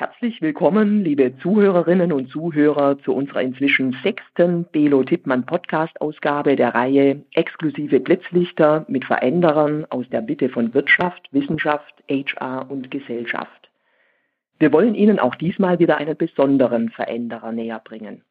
Herzlich 0.00 0.40
willkommen, 0.40 1.02
liebe 1.02 1.36
Zuhörerinnen 1.38 2.12
und 2.12 2.30
Zuhörer, 2.30 3.00
zu 3.00 3.12
unserer 3.12 3.42
inzwischen 3.42 3.96
sechsten 4.04 4.62
Belo 4.62 5.02
Tippmann 5.02 5.44
Podcast-Ausgabe 5.44 6.54
der 6.54 6.72
Reihe 6.72 7.24
Exklusive 7.34 7.98
Blitzlichter 7.98 8.84
mit 8.86 9.04
Veränderern 9.04 9.86
aus 9.90 10.08
der 10.08 10.22
Mitte 10.22 10.50
von 10.50 10.72
Wirtschaft, 10.72 11.26
Wissenschaft, 11.32 11.92
HR 12.08 12.70
und 12.70 12.92
Gesellschaft. 12.92 13.70
Wir 14.60 14.72
wollen 14.72 14.94
Ihnen 14.94 15.18
auch 15.18 15.34
diesmal 15.34 15.80
wieder 15.80 15.96
einen 15.96 16.16
besonderen 16.16 16.90
Veränderer 16.90 17.50
näher 17.50 17.80
bringen. 17.82 18.22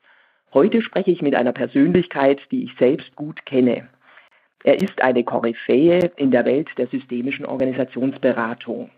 Heute 0.54 0.82
spreche 0.82 1.12
ich 1.12 1.22
mit 1.22 1.36
einer 1.36 1.52
Persönlichkeit, 1.52 2.40
die 2.50 2.64
ich 2.64 2.72
selbst 2.80 3.14
gut 3.18 3.46
kenne. 3.46 3.90
Er 4.64 4.76
ist 4.76 5.02
eine 5.02 5.26
Koryphäe 5.26 6.12
in 6.16 6.32
der 6.32 6.46
Welt 6.46 6.70
der 6.78 6.88
systemischen 6.88 7.46
Organisationsberatung. 7.46 8.90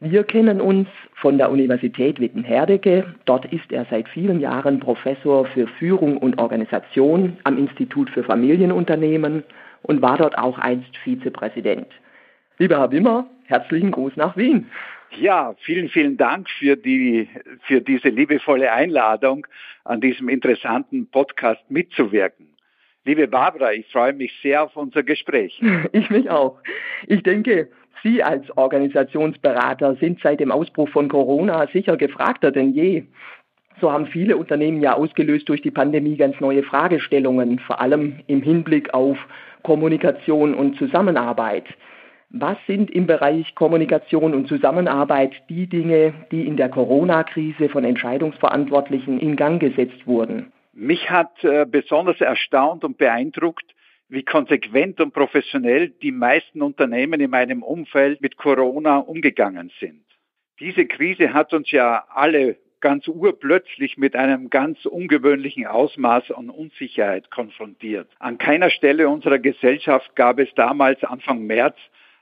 Wir 0.00 0.22
kennen 0.22 0.60
uns 0.60 0.86
von 1.14 1.38
der 1.38 1.50
Universität 1.50 2.20
Wittenherdecke. 2.20 3.14
Dort 3.24 3.52
ist 3.52 3.72
er 3.72 3.84
seit 3.90 4.08
vielen 4.08 4.38
Jahren 4.38 4.78
Professor 4.78 5.44
für 5.46 5.66
Führung 5.66 6.18
und 6.18 6.38
Organisation 6.38 7.36
am 7.42 7.58
Institut 7.58 8.08
für 8.10 8.22
Familienunternehmen 8.22 9.42
und 9.82 10.00
war 10.00 10.16
dort 10.16 10.38
auch 10.38 10.56
einst 10.58 10.96
Vizepräsident. 10.98 11.88
Lieber 12.58 12.78
Herr 12.78 12.92
Wimmer, 12.92 13.26
herzlichen 13.46 13.90
Gruß 13.90 14.14
nach 14.14 14.36
Wien. 14.36 14.70
Ja, 15.18 15.56
vielen, 15.62 15.88
vielen 15.88 16.16
Dank 16.16 16.48
für, 16.48 16.76
die, 16.76 17.28
für 17.62 17.80
diese 17.80 18.10
liebevolle 18.10 18.70
Einladung, 18.70 19.48
an 19.84 20.00
diesem 20.00 20.28
interessanten 20.28 21.10
Podcast 21.10 21.68
mitzuwirken. 21.70 22.46
Liebe 23.04 23.26
Barbara, 23.26 23.72
ich 23.72 23.90
freue 23.90 24.12
mich 24.12 24.32
sehr 24.42 24.62
auf 24.62 24.76
unser 24.76 25.02
Gespräch. 25.02 25.60
Ich 25.92 26.10
mich 26.10 26.30
auch. 26.30 26.60
Ich 27.06 27.22
denke, 27.22 27.70
Sie 28.02 28.22
als 28.22 28.44
Organisationsberater 28.56 29.96
sind 29.96 30.20
seit 30.20 30.40
dem 30.40 30.52
Ausbruch 30.52 30.88
von 30.88 31.08
Corona 31.08 31.66
sicher 31.72 31.96
gefragter 31.96 32.50
denn 32.50 32.72
je. 32.72 33.04
So 33.80 33.92
haben 33.92 34.06
viele 34.06 34.36
Unternehmen 34.36 34.82
ja 34.82 34.94
ausgelöst 34.94 35.48
durch 35.48 35.62
die 35.62 35.70
Pandemie 35.70 36.16
ganz 36.16 36.40
neue 36.40 36.62
Fragestellungen, 36.62 37.60
vor 37.60 37.80
allem 37.80 38.20
im 38.26 38.42
Hinblick 38.42 38.92
auf 38.92 39.16
Kommunikation 39.62 40.54
und 40.54 40.76
Zusammenarbeit. 40.76 41.64
Was 42.30 42.58
sind 42.66 42.90
im 42.90 43.06
Bereich 43.06 43.54
Kommunikation 43.54 44.34
und 44.34 44.48
Zusammenarbeit 44.48 45.32
die 45.48 45.66
Dinge, 45.66 46.12
die 46.30 46.46
in 46.46 46.56
der 46.56 46.68
Corona-Krise 46.68 47.68
von 47.70 47.84
Entscheidungsverantwortlichen 47.84 49.18
in 49.18 49.36
Gang 49.36 49.60
gesetzt 49.60 50.06
wurden? 50.06 50.52
Mich 50.74 51.10
hat 51.10 51.42
äh, 51.42 51.64
besonders 51.64 52.20
erstaunt 52.20 52.84
und 52.84 52.98
beeindruckt, 52.98 53.64
wie 54.08 54.22
konsequent 54.22 55.00
und 55.00 55.12
professionell 55.12 55.90
die 55.90 56.12
meisten 56.12 56.62
Unternehmen 56.62 57.20
in 57.20 57.30
meinem 57.30 57.62
Umfeld 57.62 58.20
mit 58.20 58.36
Corona 58.36 58.98
umgegangen 58.98 59.70
sind. 59.80 60.04
Diese 60.60 60.86
Krise 60.86 61.34
hat 61.34 61.52
uns 61.52 61.70
ja 61.70 62.04
alle 62.08 62.56
ganz 62.80 63.08
urplötzlich 63.08 63.96
mit 63.96 64.16
einem 64.16 64.50
ganz 64.50 64.84
ungewöhnlichen 64.86 65.66
Ausmaß 65.66 66.30
an 66.32 66.48
Unsicherheit 66.48 67.30
konfrontiert. 67.30 68.08
An 68.18 68.38
keiner 68.38 68.70
Stelle 68.70 69.08
unserer 69.08 69.38
Gesellschaft 69.38 70.14
gab 70.16 70.38
es 70.38 70.48
damals 70.54 71.02
Anfang 71.04 71.46
März 71.46 71.76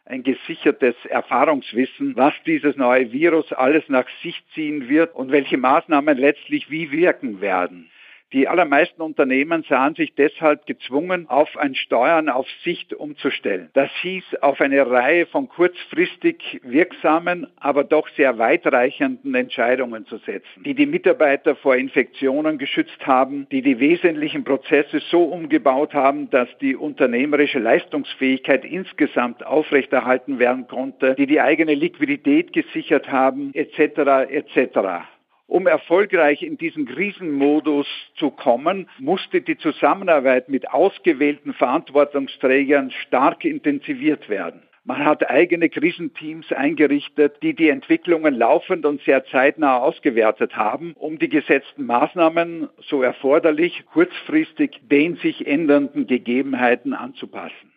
ein 0.06 0.22
gesichertes 0.22 0.94
Erfahrungswissen, 1.08 2.16
was 2.16 2.32
dieses 2.46 2.76
neue 2.76 3.12
Virus 3.12 3.52
alles 3.52 3.88
nach 3.88 4.06
sich 4.22 4.42
ziehen 4.54 4.88
wird 4.88 5.14
und 5.14 5.32
welche 5.32 5.56
Maßnahmen 5.56 6.16
letztlich 6.16 6.70
wie 6.70 6.90
wirken 6.92 7.40
werden. 7.40 7.90
Die 8.36 8.48
allermeisten 8.48 9.00
Unternehmen 9.00 9.64
sahen 9.66 9.94
sich 9.94 10.14
deshalb 10.14 10.66
gezwungen, 10.66 11.26
auf 11.26 11.56
ein 11.56 11.74
Steuern 11.74 12.28
auf 12.28 12.46
Sicht 12.64 12.92
umzustellen. 12.92 13.70
Das 13.72 13.90
hieß, 14.02 14.42
auf 14.42 14.60
eine 14.60 14.90
Reihe 14.90 15.24
von 15.24 15.48
kurzfristig 15.48 16.60
wirksamen, 16.62 17.46
aber 17.56 17.82
doch 17.82 18.06
sehr 18.10 18.36
weitreichenden 18.36 19.34
Entscheidungen 19.34 20.04
zu 20.04 20.18
setzen, 20.18 20.64
die 20.66 20.74
die 20.74 20.84
Mitarbeiter 20.84 21.56
vor 21.56 21.76
Infektionen 21.76 22.58
geschützt 22.58 23.06
haben, 23.06 23.46
die 23.50 23.62
die 23.62 23.80
wesentlichen 23.80 24.44
Prozesse 24.44 24.98
so 25.10 25.22
umgebaut 25.22 25.94
haben, 25.94 26.28
dass 26.28 26.50
die 26.58 26.76
unternehmerische 26.76 27.58
Leistungsfähigkeit 27.58 28.66
insgesamt 28.66 29.46
aufrechterhalten 29.46 30.38
werden 30.38 30.66
konnte, 30.68 31.14
die 31.14 31.26
die 31.26 31.40
eigene 31.40 31.72
Liquidität 31.72 32.52
gesichert 32.52 33.10
haben, 33.10 33.52
etc. 33.54 34.28
etc. 34.28 35.06
Um 35.48 35.66
erfolgreich 35.66 36.42
in 36.42 36.58
diesen 36.58 36.86
Krisenmodus 36.86 37.86
zu 38.16 38.30
kommen, 38.30 38.88
musste 38.98 39.40
die 39.40 39.56
Zusammenarbeit 39.56 40.48
mit 40.48 40.70
ausgewählten 40.70 41.52
Verantwortungsträgern 41.54 42.90
stark 42.90 43.44
intensiviert 43.44 44.28
werden. 44.28 44.62
Man 44.84 45.04
hat 45.04 45.28
eigene 45.28 45.68
Krisenteams 45.68 46.52
eingerichtet, 46.52 47.42
die 47.42 47.54
die 47.54 47.70
Entwicklungen 47.70 48.34
laufend 48.34 48.86
und 48.86 49.02
sehr 49.02 49.24
zeitnah 49.26 49.78
ausgewertet 49.78 50.56
haben, 50.56 50.92
um 50.96 51.18
die 51.18 51.28
gesetzten 51.28 51.86
Maßnahmen, 51.86 52.68
so 52.82 53.02
erforderlich, 53.02 53.84
kurzfristig 53.92 54.80
den 54.88 55.16
sich 55.16 55.44
ändernden 55.44 56.06
Gegebenheiten 56.06 56.94
anzupassen. 56.94 57.72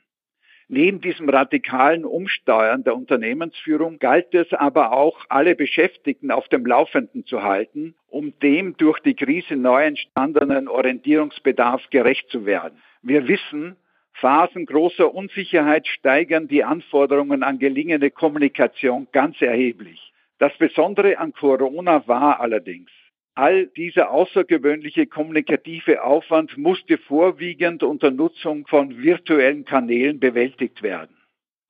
Neben 0.72 1.02
diesem 1.02 1.28
radikalen 1.28 2.06
Umsteuern 2.06 2.84
der 2.84 2.96
Unternehmensführung 2.96 3.98
galt 3.98 4.36
es 4.36 4.54
aber 4.54 4.92
auch, 4.92 5.26
alle 5.28 5.56
Beschäftigten 5.56 6.30
auf 6.30 6.48
dem 6.48 6.64
Laufenden 6.64 7.26
zu 7.26 7.42
halten, 7.42 7.96
um 8.08 8.38
dem 8.44 8.78
durch 8.78 9.00
die 9.00 9.16
Krise 9.16 9.56
neu 9.56 9.84
entstandenen 9.84 10.68
Orientierungsbedarf 10.68 11.90
gerecht 11.90 12.30
zu 12.30 12.46
werden. 12.46 12.80
Wir 13.02 13.28
wissen, 13.28 13.78
Phasen 14.14 14.68
großer 14.68 15.12
Unsicherheit 15.12 15.88
steigern 15.88 16.48
die 16.48 16.64
Anforderungen 16.64 17.42
an 17.42 17.58
gelingende 17.58 18.12
Kommunikation 18.12 19.08
ganz 19.12 19.42
erheblich. 19.42 20.14
Das 20.38 20.56
Besondere 20.60 21.18
an 21.18 21.34
Corona 21.34 22.08
war 22.08 22.40
allerdings, 22.42 22.92
All 23.40 23.68
dieser 23.68 24.12
außergewöhnliche 24.12 25.08
kommunikative 25.08 26.04
Aufwand 26.04 26.58
musste 26.58 26.98
vorwiegend 26.98 27.84
unter 27.84 28.12
Nutzung 28.12 28.68
von 28.68 29.02
virtuellen 29.02 29.64
Kanälen 29.64 30.20
bewältigt 30.20 30.84
werden. 30.84 31.16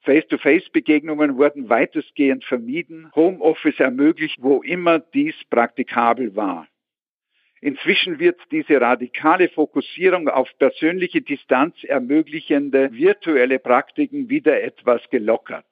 Face-to-Face-Begegnungen 0.01 1.37
wurden 1.37 1.69
weitestgehend 1.69 2.43
vermieden, 2.43 3.11
Homeoffice 3.13 3.79
ermöglicht, 3.79 4.37
wo 4.41 4.63
immer 4.63 4.97
dies 4.97 5.35
praktikabel 5.51 6.35
war. 6.35 6.67
Inzwischen 7.61 8.17
wird 8.17 8.41
diese 8.49 8.81
radikale 8.81 9.47
Fokussierung 9.49 10.27
auf 10.27 10.49
persönliche 10.57 11.21
Distanz 11.21 11.75
ermöglichende 11.83 12.91
virtuelle 12.93 13.59
Praktiken 13.59 14.27
wieder 14.27 14.59
etwas 14.63 15.07
gelockert. 15.11 15.67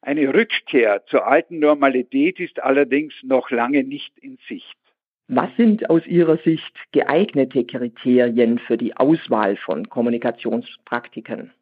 Eine 0.00 0.32
Rückkehr 0.32 1.04
zur 1.06 1.26
alten 1.26 1.58
Normalität 1.58 2.38
ist 2.40 2.62
allerdings 2.62 3.14
noch 3.22 3.50
lange 3.50 3.82
nicht 3.82 4.16
in 4.18 4.38
Sicht. 4.48 4.76
Was 5.26 5.54
sind 5.56 5.90
aus 5.90 6.06
Ihrer 6.06 6.38
Sicht 6.38 6.74
geeignete 6.92 7.64
Kriterien 7.64 8.58
für 8.58 8.78
die 8.78 8.96
Auswahl 8.96 9.56
von 9.56 9.88
Kommunikationspraktiken? 9.88 11.52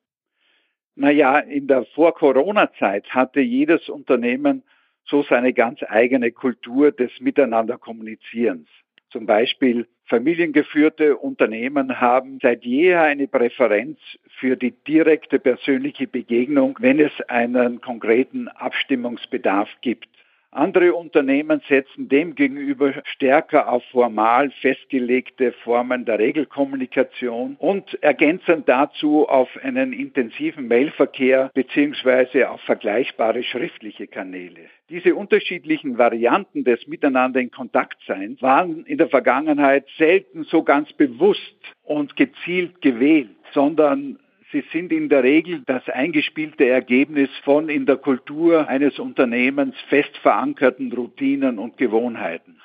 Naja, 0.95 1.41
in 1.41 1.67
der 1.67 1.85
Vor-Corona-Zeit 1.87 3.11
hatte 3.11 3.41
jedes 3.41 3.89
Unternehmen 3.89 4.63
so 5.05 5.23
seine 5.23 5.53
ganz 5.53 5.81
eigene 5.83 6.31
Kultur 6.31 6.93
des 6.93 7.11
Miteinander-Kommunizierens. 7.21 8.69
Zum 9.11 9.27
Beispiel 9.27 9.87
familiengeführte 10.07 11.17
Unternehmen 11.17 12.01
haben 12.01 12.39
seit 12.43 12.65
jeher 12.65 13.03
eine 13.03 13.29
Präferenz 13.29 13.99
für 14.39 14.57
die 14.57 14.73
direkte 14.73 15.39
persönliche 15.39 16.07
Begegnung, 16.07 16.77
wenn 16.81 17.01
es 17.01 17.13
einen 17.29 17.81
konkreten 17.81 18.49
Abstimmungsbedarf 18.49 19.69
gibt. 19.81 20.09
Andere 20.57 20.95
Unternehmen 20.95 21.61
setzen 21.69 22.09
demgegenüber 22.09 22.95
stärker 23.05 23.71
auf 23.71 23.85
formal 23.93 24.51
festgelegte 24.63 25.53
Formen 25.53 26.07
der 26.07 26.19
Regelkommunikation 26.19 27.57
und 27.59 28.03
ergänzen 28.03 28.65
dazu 28.65 29.29
auf 29.29 29.51
einen 29.63 29.93
intensiven 29.93 30.67
Mailverkehr 30.67 31.51
bzw. 31.53 32.45
auf 32.45 32.63
vergleichbare 32.63 33.43
schriftliche 33.43 34.07
Kanäle. 34.07 34.71
Diese 34.89 35.15
unterschiedlichen 35.15 35.99
Varianten 35.99 36.65
des 36.65 36.87
Miteinander 36.87 37.39
in 37.41 37.51
Kontaktseins 37.51 38.41
waren 38.41 38.87
in 38.87 38.97
der 38.97 39.11
Vergangenheit 39.11 39.85
selten 39.99 40.45
so 40.45 40.63
ganz 40.63 40.91
bewusst 40.95 41.57
und 41.83 42.17
gezielt 42.17 42.81
gewählt, 42.81 43.37
sondern 43.53 44.19
Sie 44.53 44.63
sind 44.73 44.93
in 44.93 45.09
der 45.09 45.25
Regel 45.25 45.63
das 45.67 45.89
eingespielte 45.89 46.67
Ergebnis 46.69 47.31
von 47.43 47.69
in 47.69 47.85
der 47.85 47.97
Kultur 47.97 48.69
eines 48.69 48.99
Unternehmens 49.01 49.75
fest 49.89 50.17
verankerten 50.19 50.93
Routinen 50.93 51.59
und 51.59 51.77
Gewohnheiten. 51.77 52.61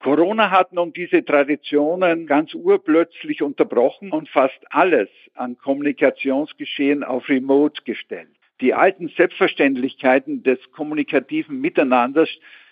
Corona 0.00 0.50
hat 0.50 0.72
nun 0.72 0.92
diese 0.92 1.24
Traditionen 1.24 2.26
ganz 2.26 2.52
urplötzlich 2.54 3.42
unterbrochen 3.42 4.10
und 4.10 4.28
fast 4.28 4.58
alles 4.70 5.08
an 5.34 5.56
Kommunikationsgeschehen 5.58 7.04
auf 7.04 7.28
Remote 7.28 7.82
gestellt. 7.84 8.30
Die 8.60 8.74
alten 8.74 9.08
Selbstverständlichkeiten 9.08 10.42
des 10.42 10.58
kommunikativen 10.72 11.60
Miteinanders 11.60 12.28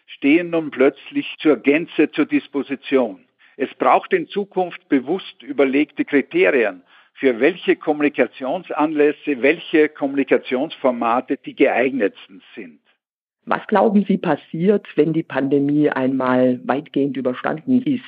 stehen 0.07 0.51
nun 0.51 0.71
plötzlich 0.71 1.33
zur 1.39 1.57
Gänze 1.59 2.11
zur 2.11 2.27
Disposition. 2.27 3.25
Es 3.57 3.73
braucht 3.75 4.13
in 4.13 4.27
Zukunft 4.27 4.89
bewusst 4.89 5.43
überlegte 5.43 6.05
Kriterien, 6.05 6.83
für 7.19 7.41
welche 7.41 7.77
Kommunikationsanlässe, 7.77 9.41
welche 9.41 9.89
Kommunikationsformate 9.89 11.39
die 11.39 11.55
geeignetsten 11.55 12.43
sind. 12.55 12.81
Was 13.47 13.67
glauben 13.69 14.05
Sie 14.07 14.19
passiert, 14.19 14.87
wenn 14.97 15.13
die 15.13 15.23
Pandemie 15.23 15.89
einmal 15.89 16.61
weitgehend 16.65 17.17
überstanden 17.17 17.81
ist? 17.83 18.03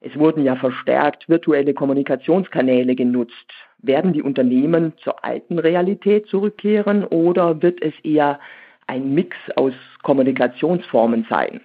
Es 0.00 0.18
wurden 0.18 0.44
ja 0.44 0.56
verstärkt 0.56 1.28
virtuelle 1.28 1.74
Kommunikationskanäle 1.74 2.94
genutzt. 2.94 3.52
Werden 3.78 4.12
die 4.12 4.22
Unternehmen 4.22 4.94
zur 4.98 5.24
alten 5.24 5.58
Realität 5.58 6.26
zurückkehren 6.26 7.04
oder 7.04 7.62
wird 7.62 7.82
es 7.82 7.94
eher 8.02 8.40
ein 8.86 9.14
Mix 9.14 9.36
aus 9.56 9.74
Kommunikationsformen 10.02 11.26
sein? 11.30 11.60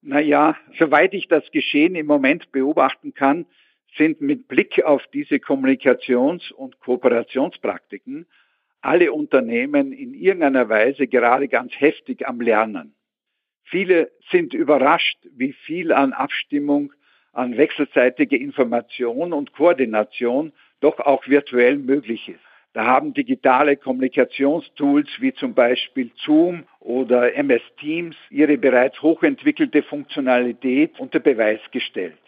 Naja, 0.00 0.56
soweit 0.78 1.12
ich 1.12 1.28
das 1.28 1.50
Geschehen 1.50 1.96
im 1.96 2.06
Moment 2.06 2.50
beobachten 2.52 3.12
kann, 3.12 3.46
sind 3.96 4.20
mit 4.20 4.48
Blick 4.48 4.82
auf 4.84 5.06
diese 5.12 5.36
Kommunikations- 5.36 6.52
und 6.52 6.80
Kooperationspraktiken 6.80 8.26
alle 8.80 9.12
Unternehmen 9.12 9.92
in 9.92 10.14
irgendeiner 10.14 10.68
Weise 10.68 11.08
gerade 11.08 11.48
ganz 11.48 11.72
heftig 11.78 12.26
am 12.28 12.40
Lernen. 12.40 12.94
Viele 13.64 14.12
sind 14.30 14.54
überrascht, 14.54 15.18
wie 15.36 15.52
viel 15.52 15.92
an 15.92 16.12
Abstimmung 16.12 16.92
an 17.32 17.56
wechselseitige 17.56 18.36
Information 18.36 19.32
und 19.32 19.52
Koordination 19.52 20.52
doch 20.80 21.00
auch 21.00 21.26
virtuell 21.26 21.76
möglich 21.76 22.28
ist. 22.28 22.40
Da 22.72 22.84
haben 22.84 23.14
digitale 23.14 23.76
Kommunikationstools 23.76 25.08
wie 25.20 25.32
zum 25.34 25.54
Beispiel 25.54 26.10
Zoom 26.16 26.64
oder 26.78 27.34
MS 27.34 27.62
Teams 27.80 28.16
ihre 28.30 28.56
bereits 28.56 29.00
hochentwickelte 29.02 29.82
Funktionalität 29.82 31.00
unter 31.00 31.18
Beweis 31.18 31.60
gestellt. 31.72 32.18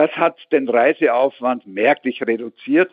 Das 0.00 0.16
hat 0.16 0.38
den 0.50 0.66
Reiseaufwand 0.66 1.66
merklich 1.66 2.22
reduziert 2.26 2.90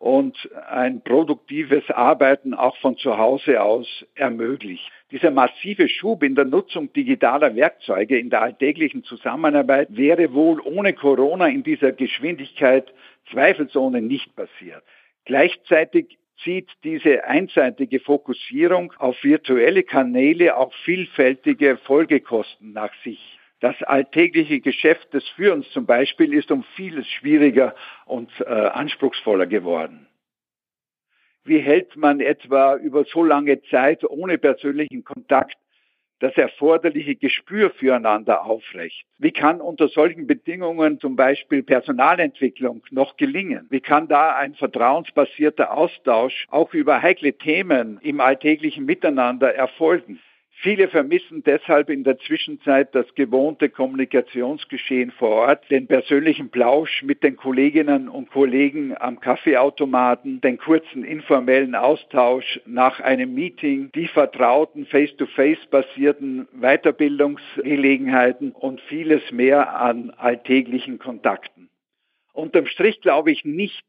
und 0.00 0.36
ein 0.68 1.00
produktives 1.00 1.88
Arbeiten 1.90 2.54
auch 2.54 2.76
von 2.78 2.96
zu 2.96 3.18
Hause 3.18 3.62
aus 3.62 3.86
ermöglicht. 4.16 4.90
Dieser 5.12 5.30
massive 5.30 5.88
Schub 5.88 6.24
in 6.24 6.34
der 6.34 6.46
Nutzung 6.46 6.92
digitaler 6.92 7.54
Werkzeuge 7.54 8.18
in 8.18 8.30
der 8.30 8.42
alltäglichen 8.42 9.04
Zusammenarbeit 9.04 9.96
wäre 9.96 10.34
wohl 10.34 10.60
ohne 10.62 10.92
Corona 10.92 11.46
in 11.46 11.62
dieser 11.62 11.92
Geschwindigkeit 11.92 12.92
zweifelsohne 13.30 14.02
nicht 14.02 14.34
passiert. 14.34 14.82
Gleichzeitig 15.26 16.18
zieht 16.42 16.68
diese 16.82 17.22
einseitige 17.26 18.00
Fokussierung 18.00 18.92
auf 18.98 19.22
virtuelle 19.22 19.84
Kanäle 19.84 20.56
auch 20.56 20.74
vielfältige 20.84 21.76
Folgekosten 21.76 22.72
nach 22.72 22.92
sich. 23.04 23.39
Das 23.60 23.80
alltägliche 23.82 24.60
Geschäft 24.60 25.12
des 25.12 25.28
Führens 25.30 25.70
zum 25.70 25.84
Beispiel 25.84 26.32
ist 26.32 26.50
um 26.50 26.64
vieles 26.76 27.06
schwieriger 27.06 27.74
und 28.06 28.30
äh, 28.40 28.44
anspruchsvoller 28.44 29.46
geworden. 29.46 30.06
Wie 31.44 31.58
hält 31.58 31.96
man 31.96 32.20
etwa 32.20 32.76
über 32.76 33.04
so 33.04 33.22
lange 33.22 33.62
Zeit 33.64 34.04
ohne 34.04 34.38
persönlichen 34.38 35.04
Kontakt 35.04 35.56
das 36.20 36.36
erforderliche 36.36 37.16
Gespür 37.16 37.70
füreinander 37.70 38.44
aufrecht? 38.44 39.04
Wie 39.18 39.32
kann 39.32 39.60
unter 39.60 39.88
solchen 39.88 40.26
Bedingungen 40.26 41.00
zum 41.00 41.16
Beispiel 41.16 41.62
Personalentwicklung 41.62 42.82
noch 42.90 43.16
gelingen? 43.16 43.66
Wie 43.70 43.80
kann 43.80 44.08
da 44.08 44.36
ein 44.36 44.54
vertrauensbasierter 44.54 45.76
Austausch 45.76 46.46
auch 46.50 46.72
über 46.72 47.02
heikle 47.02 47.34
Themen 47.34 47.98
im 48.02 48.20
alltäglichen 48.20 48.86
Miteinander 48.86 49.54
erfolgen? 49.54 50.20
Viele 50.62 50.88
vermissen 50.88 51.42
deshalb 51.42 51.88
in 51.88 52.04
der 52.04 52.18
Zwischenzeit 52.18 52.94
das 52.94 53.14
gewohnte 53.14 53.70
Kommunikationsgeschehen 53.70 55.10
vor 55.10 55.30
Ort, 55.30 55.70
den 55.70 55.86
persönlichen 55.86 56.50
Plausch 56.50 57.02
mit 57.02 57.22
den 57.22 57.38
Kolleginnen 57.38 58.10
und 58.10 58.30
Kollegen 58.30 58.94
am 58.94 59.20
Kaffeeautomaten, 59.20 60.42
den 60.42 60.58
kurzen 60.58 61.02
informellen 61.02 61.74
Austausch 61.74 62.60
nach 62.66 63.00
einem 63.00 63.32
Meeting, 63.32 63.90
die 63.94 64.06
vertrauten 64.06 64.84
face-to-face 64.84 65.64
basierten 65.70 66.46
Weiterbildungsgelegenheiten 66.52 68.52
und 68.52 68.82
vieles 68.82 69.32
mehr 69.32 69.80
an 69.80 70.10
alltäglichen 70.10 70.98
Kontakten. 70.98 71.70
Unterm 72.34 72.66
Strich 72.66 73.00
glaube 73.00 73.32
ich 73.32 73.46
nicht, 73.46 73.86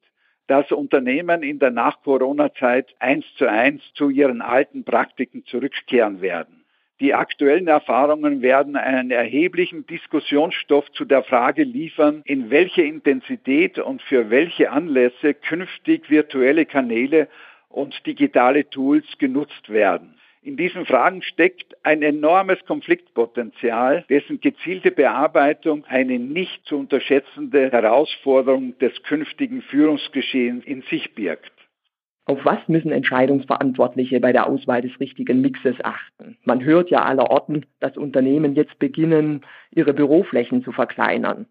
dass 0.47 0.71
Unternehmen 0.71 1.43
in 1.43 1.59
der 1.59 1.71
Nach-Corona-Zeit 1.71 2.95
eins 2.99 3.25
zu 3.35 3.49
eins 3.49 3.81
zu 3.93 4.09
ihren 4.09 4.41
alten 4.41 4.85
Praktiken 4.85 5.43
zurückkehren 5.43 6.21
werden. 6.21 6.60
Die 7.01 7.15
aktuellen 7.15 7.67
Erfahrungen 7.67 8.43
werden 8.43 8.75
einen 8.75 9.09
erheblichen 9.09 9.87
Diskussionsstoff 9.87 10.91
zu 10.91 11.03
der 11.03 11.23
Frage 11.23 11.63
liefern, 11.63 12.21
in 12.25 12.51
welcher 12.51 12.83
Intensität 12.83 13.79
und 13.79 14.03
für 14.03 14.29
welche 14.29 14.69
Anlässe 14.69 15.33
künftig 15.33 16.11
virtuelle 16.11 16.67
Kanäle 16.67 17.27
und 17.69 18.05
digitale 18.05 18.69
Tools 18.69 19.05
genutzt 19.17 19.69
werden. 19.69 20.13
In 20.43 20.57
diesen 20.57 20.85
Fragen 20.85 21.23
steckt 21.23 21.75
ein 21.83 22.03
enormes 22.03 22.63
Konfliktpotenzial, 22.67 24.05
dessen 24.07 24.39
gezielte 24.39 24.91
Bearbeitung 24.91 25.83
eine 25.87 26.19
nicht 26.19 26.63
zu 26.67 26.77
unterschätzende 26.77 27.71
Herausforderung 27.71 28.77
des 28.77 29.01
künftigen 29.01 29.63
Führungsgeschehens 29.63 30.65
in 30.65 30.83
sich 30.83 31.15
birgt. 31.15 31.60
Auf 32.31 32.45
was 32.45 32.65
müssen 32.69 32.93
Entscheidungsverantwortliche 32.93 34.21
bei 34.21 34.31
der 34.31 34.47
Auswahl 34.47 34.81
des 34.81 34.97
richtigen 35.01 35.41
Mixes 35.41 35.75
achten? 35.83 36.37
Man 36.45 36.63
hört 36.63 36.89
ja 36.89 37.03
allerorten, 37.03 37.65
dass 37.81 37.97
Unternehmen 37.97 38.55
jetzt 38.55 38.79
beginnen, 38.79 39.41
ihre 39.71 39.93
Büroflächen 39.93 40.63
zu 40.63 40.71
verkleinern. 40.71 41.45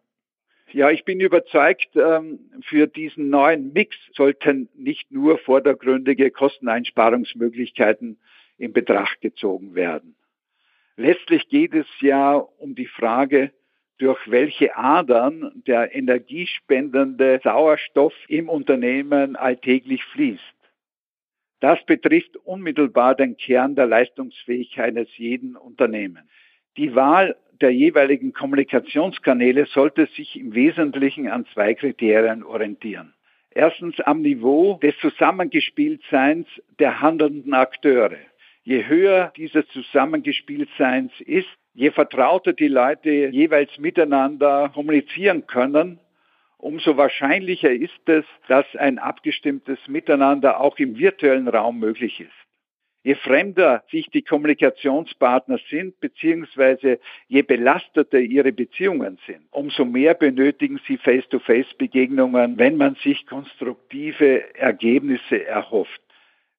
Ja, 0.73 0.89
ich 0.89 1.05
bin 1.05 1.21
überzeugt, 1.21 1.91
ähm, 1.97 2.39
für 2.63 2.87
diesen 2.87 3.29
neuen 3.29 3.75
Mix 3.75 3.95
sollten 4.15 4.71
nicht 4.75 5.13
nur 5.13 5.37
vordergründige 5.37 6.31
Kosteneinsparungsmöglichkeiten 6.31 8.19
in 8.57 8.73
Betracht 8.73 9.21
gezogen 9.21 9.75
werden. 9.75 10.17
Letztlich 10.97 11.51
geht 11.51 11.75
es 11.75 11.89
ja 12.01 12.37
um 12.37 12.75
die 12.75 12.87
Frage, 12.87 13.51
durch 13.99 14.31
welche 14.31 14.75
Adern 14.79 15.63
der 15.67 15.95
energiespendende 15.95 17.39
Sauerstoff 17.45 18.15
im 18.29 18.49
Unternehmen 18.49 19.37
alltäglich 19.37 20.03
fließt. 20.05 20.55
Das 21.61 21.79
betrifft 21.85 22.37
unmittelbar 22.39 23.15
den 23.15 23.37
Kern 23.37 23.75
der 23.75 23.87
Leistungsfähigkeit 23.87 24.97
eines 24.97 25.17
jeden 25.19 25.57
Unternehmens. 25.57 26.27
Die 26.77 26.95
Wahl 26.95 27.37
der 27.61 27.71
jeweiligen 27.71 28.33
Kommunikationskanäle 28.33 29.67
sollte 29.67 30.07
sich 30.07 30.37
im 30.37 30.55
Wesentlichen 30.55 31.29
an 31.29 31.45
zwei 31.53 31.75
Kriterien 31.75 32.43
orientieren. 32.43 33.13
Erstens 33.51 34.01
am 34.01 34.23
Niveau 34.23 34.79
des 34.83 34.97
Zusammengespieltseins 34.99 36.47
der 36.79 37.01
handelnden 37.01 37.53
Akteure. 37.53 38.17
Je 38.63 38.87
höher 38.87 39.33
dieses 39.37 39.67
Zusammengespieltseins 39.69 41.13
ist, 41.21 41.49
je 41.75 41.91
vertrauter 41.91 42.53
die 42.53 42.69
Leute 42.69 43.11
jeweils 43.11 43.77
miteinander 43.79 44.71
kommunizieren 44.73 45.47
können, 45.47 45.99
umso 46.61 46.97
wahrscheinlicher 46.97 47.71
ist 47.71 48.07
es, 48.07 48.25
dass 48.49 48.67
ein 48.77 48.99
abgestimmtes 48.99 49.79
Miteinander 49.89 50.61
auch 50.61 50.79
im 50.79 50.99
virtuellen 50.99 51.49
Raum 51.49 51.79
möglich 51.79 52.21
ist. 52.21 52.31
Je 53.03 53.15
fremder 53.15 53.83
sich 53.91 54.11
die 54.11 54.21
Kommunikationspartner 54.21 55.59
sind, 55.71 55.99
beziehungsweise 56.01 57.01
je 57.29 57.41
belasteter 57.41 58.19
ihre 58.19 58.53
Beziehungen 58.53 59.19
sind, 59.27 59.47
umso 59.51 59.87
mehr 59.87 60.13
benötigen 60.13 60.79
sie 60.87 60.99
Face-to-Face-Begegnungen, 60.99 62.59
wenn 62.59 62.77
man 62.77 62.97
sich 62.97 63.27
konstruktive 63.27 64.55
Ergebnisse 64.55 65.47
erhofft. 65.47 66.03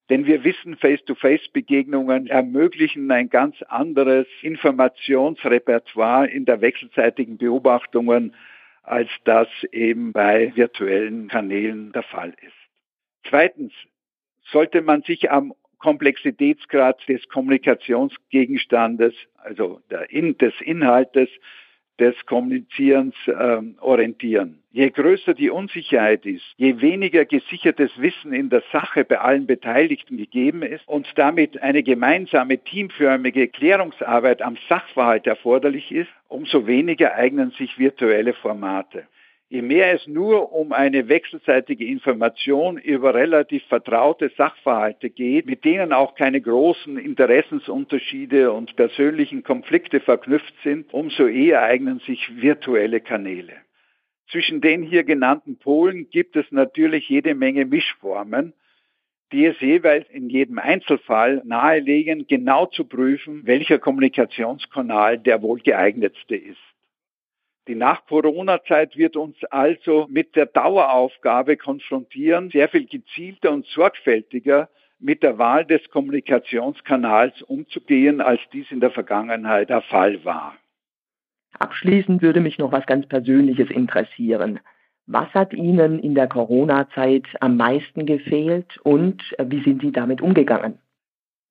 Denn 0.10 0.26
wir 0.26 0.44
wissen, 0.44 0.76
Face-to-Face-Begegnungen 0.78 2.26
ermöglichen 2.26 3.12
ein 3.12 3.30
ganz 3.30 3.62
anderes 3.62 4.26
Informationsrepertoire 4.42 6.28
in 6.28 6.46
der 6.46 6.60
wechselseitigen 6.60 7.38
Beobachtungen 7.38 8.36
als 8.92 9.10
das 9.24 9.48
eben 9.72 10.12
bei 10.12 10.52
virtuellen 10.54 11.30
Kanälen 11.30 11.94
der 11.94 12.04
Fall 12.04 12.36
ist. 12.42 13.30
Zweitens 13.30 13.72
sollte 14.52 14.82
man 14.82 15.02
sich 15.04 15.32
am 15.32 15.54
Komplexitätsgrad 15.78 17.08
des 17.08 17.26
Kommunikationsgegenstandes, 17.30 19.14
also 19.38 19.82
In 20.10 20.38
des 20.38 20.54
Inhaltes 20.60 21.30
des 22.00 22.16
Kommunizierens 22.26 23.16
ähm, 23.28 23.76
orientieren. 23.80 24.60
Je 24.72 24.90
größer 24.90 25.34
die 25.34 25.50
Unsicherheit 25.50 26.26
ist, 26.26 26.46
je 26.56 26.80
weniger 26.80 27.26
gesichertes 27.26 27.92
Wissen 27.98 28.34
in 28.34 28.50
der 28.50 28.64
Sache 28.72 29.04
bei 29.04 29.20
allen 29.20 29.46
Beteiligten 29.46 30.18
gegeben 30.18 30.64
ist 30.64 30.88
und 30.88 31.08
damit 31.16 31.62
eine 31.62 31.84
gemeinsame 31.84 32.58
teamförmige 32.58 33.50
Klärungsarbeit 33.50 34.42
am 34.42 34.58
Sachverhalt 34.70 35.28
erforderlich 35.28 35.92
ist, 35.92 36.10
umso 36.30 36.68
weniger 36.68 37.16
eignen 37.16 37.52
sich 37.52 37.78
virtuelle 37.78 38.34
Formate. 38.34 39.08
Je 39.52 39.62
mehr 39.62 39.92
es 39.92 40.08
nur 40.08 40.54
um 40.54 40.72
eine 40.72 41.10
wechselseitige 41.10 41.84
Information 41.84 42.78
über 42.78 43.14
relativ 43.14 43.62
vertraute 43.66 44.32
Sachverhalte 44.38 45.10
geht, 45.10 45.46
mit 45.46 45.66
denen 45.66 45.92
auch 45.92 46.16
keine 46.16 46.40
großen 46.40 46.98
Interessensunterschiede 46.98 48.54
und 48.54 48.78
persönlichen 48.78 49.44
Konflikte 49.44 50.00
verknüpft 50.00 50.54
sind, 50.64 50.94
umso 50.94 51.28
eher 51.28 51.64
eignen 51.64 52.00
sich 52.00 52.42
virtuelle 52.42 53.02
Kanäle. 53.02 53.52
Zwischen 54.30 54.62
den 54.62 54.84
hier 54.84 55.04
genannten 55.04 55.58
Polen 55.58 56.10
gibt 56.10 56.38
es 56.38 56.50
natürlich 56.52 57.10
jede 57.10 57.36
Menge 57.36 57.66
Mischformen, 57.66 58.54
die 59.34 59.48
es 59.48 59.60
jeweils 59.60 60.10
in 60.12 60.30
jedem 60.30 60.60
Einzelfall 60.60 61.42
nahelegen, 61.44 62.26
genau 62.26 62.68
zu 62.68 62.86
prüfen, 62.86 63.42
welcher 63.44 63.80
Kommunikationskanal 63.80 65.20
der 65.20 65.42
wohl 65.42 65.60
geeignetste 65.60 66.38
ist. 66.38 66.71
Die 67.68 67.76
Nach-Corona-Zeit 67.76 68.98
wird 68.98 69.16
uns 69.16 69.38
also 69.46 70.08
mit 70.10 70.36
der 70.36 70.48
Daueraufgabe 70.48 71.58
konfrontieren, 71.58 72.50
sehr 72.50 72.70
viel 72.70 72.88
gezielter 72.88 73.52
und 73.52 73.68
sorgfältiger 73.68 74.70
mit 75.00 75.22
der 75.22 75.38
Wahl 75.38 75.66
des 75.66 75.88
Kommunikationskanals 75.90 77.42
umzugehen, 77.44 78.20
als 78.22 78.42
dies 78.52 78.72
in 78.72 78.80
der 78.80 78.92
Vergangenheit 78.92 79.70
der 79.70 79.82
Fall 79.82 80.24
war. 80.26 80.56
Abschließend 81.60 82.22
würde 82.22 82.40
mich 82.40 82.58
noch 82.58 82.72
was 82.72 82.86
ganz 82.86 83.08
Persönliches 83.08 83.70
interessieren. 83.70 84.60
Was 85.06 85.32
hat 85.34 85.54
Ihnen 85.54 86.00
in 86.00 86.16
der 86.16 86.28
Corona-Zeit 86.28 87.26
am 87.42 87.58
meisten 87.58 88.06
gefehlt 88.06 88.78
und 88.84 89.36
wie 89.44 89.62
sind 89.64 89.82
Sie 89.82 89.92
damit 89.92 90.22
umgegangen? 90.22 90.80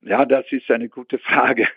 Ja, 0.03 0.25
das 0.25 0.51
ist 0.51 0.71
eine 0.71 0.89
gute 0.89 1.19
Frage. 1.19 1.69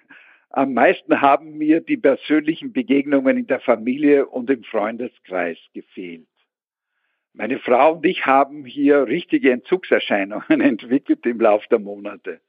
Am 0.53 0.73
meisten 0.73 1.19
haben 1.19 1.57
mir 1.57 1.81
die 1.81 1.97
persönlichen 1.97 2.71
Begegnungen 2.71 3.37
in 3.37 3.47
der 3.47 3.59
Familie 3.59 4.25
und 4.27 4.49
im 4.49 4.63
Freundeskreis 4.63 5.57
gefehlt. 5.73 6.27
Meine 7.33 7.59
Frau 7.59 7.93
und 7.93 8.05
ich 8.05 8.25
haben 8.25 8.63
hier 8.63 9.07
richtige 9.07 9.51
Entzugserscheinungen 9.51 10.61
entwickelt 10.61 11.25
im 11.25 11.41
Laufe 11.41 11.67
der 11.69 11.79
Monate. 11.79 12.39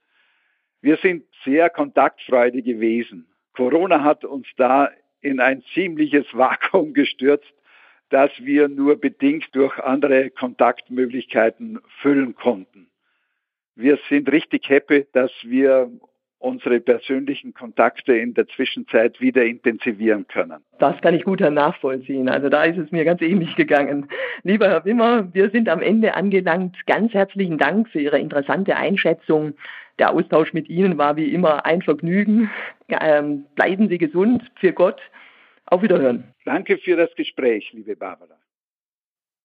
Wir 0.80 0.98
sind 0.98 1.24
sehr 1.44 1.70
kontaktfreudig 1.70 2.64
gewesen. 2.64 3.26
Corona 3.54 4.04
hat 4.04 4.24
uns 4.24 4.46
da 4.56 4.90
in 5.20 5.40
ein 5.40 5.64
ziemliches 5.72 6.26
Vakuum 6.32 6.94
gestürzt 6.94 7.52
das 8.10 8.30
wir 8.38 8.68
nur 8.68 9.00
bedingt 9.00 9.48
durch 9.56 9.76
andere 9.78 10.30
Kontaktmöglichkeiten 10.30 11.80
füllen 12.00 12.36
konnten. 12.36 12.88
Wir 13.74 13.98
sind 14.08 14.30
richtig 14.30 14.68
happy, 14.68 15.06
dass 15.12 15.32
wir 15.42 15.90
unsere 16.44 16.78
persönlichen 16.78 17.54
Kontakte 17.54 18.14
in 18.14 18.34
der 18.34 18.46
Zwischenzeit 18.48 19.20
wieder 19.20 19.44
intensivieren 19.44 20.26
können. 20.28 20.62
Das 20.78 21.00
kann 21.00 21.14
ich 21.14 21.24
gut 21.24 21.40
nachvollziehen. 21.40 22.28
Also 22.28 22.48
da 22.48 22.64
ist 22.64 22.78
es 22.78 22.92
mir 22.92 23.04
ganz 23.04 23.22
ähnlich 23.22 23.56
gegangen. 23.56 24.08
Lieber 24.42 24.68
Herr 24.68 24.84
Wimmer, 24.84 25.32
wir 25.32 25.50
sind 25.50 25.68
am 25.68 25.80
Ende 25.80 26.14
angelangt. 26.14 26.76
Ganz 26.86 27.14
herzlichen 27.14 27.58
Dank 27.58 27.88
für 27.88 28.00
Ihre 28.00 28.18
interessante 28.18 28.76
Einschätzung. 28.76 29.54
Der 29.98 30.12
Austausch 30.12 30.52
mit 30.52 30.68
Ihnen 30.68 30.98
war 30.98 31.16
wie 31.16 31.32
immer 31.32 31.64
ein 31.64 31.80
Vergnügen. 31.82 32.50
Ähm, 32.88 33.46
bleiben 33.54 33.88
Sie 33.88 33.98
gesund. 33.98 34.42
Für 34.56 34.72
Gott. 34.72 35.00
Auf 35.66 35.82
Wiederhören. 35.82 36.24
Danke 36.44 36.76
für 36.76 36.96
das 36.96 37.14
Gespräch, 37.14 37.72
liebe 37.72 37.96
Barbara. 37.96 38.36